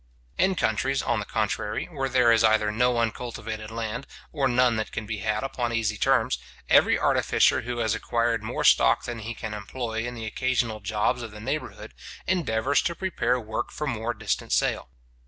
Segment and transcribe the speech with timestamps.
[0.35, 4.91] In countries, on the contrary, where there is either no uncultivated land, or none that
[4.91, 6.39] can be had upon easy terms,
[6.69, 11.21] every artificer who has acquired more stock than he can employ in the occasional jobs
[11.21, 11.93] of the neighbourhood,
[12.25, 14.89] endeavours to prepare work for more distant sale.